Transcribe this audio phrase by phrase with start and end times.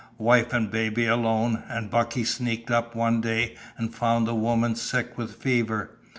[0.17, 5.15] Wife and baby alone, an' Bucky sneaked up one day and found the woman sick
[5.15, 5.91] with fever.